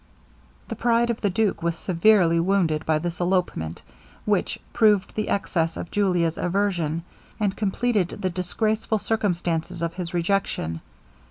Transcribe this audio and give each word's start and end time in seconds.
The 0.67 0.75
pride 0.75 1.11
of 1.11 1.21
the 1.21 1.29
duke 1.29 1.61
was 1.61 1.75
severely 1.77 2.39
wounded 2.39 2.87
by 2.87 2.97
this 2.97 3.19
elopement, 3.19 3.83
which 4.25 4.57
proved 4.73 5.13
the 5.13 5.29
excess 5.29 5.77
of 5.77 5.91
Julia's 5.91 6.39
aversion, 6.39 7.03
and 7.39 7.55
compleated 7.55 8.07
the 8.09 8.31
disgraceful 8.31 8.97
circumstances 8.97 9.83
of 9.83 9.93
his 9.93 10.11
rejection. 10.11 10.81